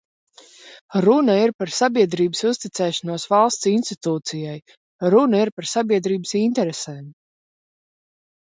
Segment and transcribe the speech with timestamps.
[1.05, 4.57] Runa ir par sabiedrības uzticēšanos valsts institūcijai,
[5.15, 7.05] runa ir par sabiedrības interesēm!